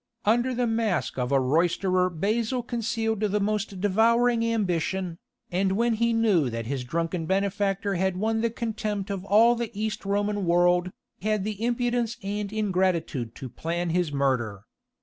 Under 0.25 0.55
the 0.55 0.65
mask 0.65 1.19
of 1.19 1.31
a 1.31 1.39
roisterer 1.39 2.09
Basil 2.09 2.63
concealed 2.63 3.19
the 3.19 3.39
most 3.39 3.79
devouring 3.79 4.43
ambition, 4.43 5.19
and 5.51 5.73
when 5.73 5.93
he 5.93 6.11
knew 6.11 6.49
that 6.49 6.65
his 6.65 6.83
drunken 6.83 7.27
benefactor 7.27 7.93
had 7.93 8.17
won 8.17 8.41
the 8.41 8.49
contempt 8.49 9.11
of 9.11 9.23
all 9.23 9.53
the 9.53 9.69
East 9.79 10.03
Roman 10.03 10.43
world, 10.47 10.91
had 11.21 11.43
the 11.43 11.63
impudence 11.63 12.17
and 12.23 12.51
ingratitude 12.51 13.35
to 13.35 13.47
plan 13.47 13.91
his 13.91 14.11
murder. 14.11 14.63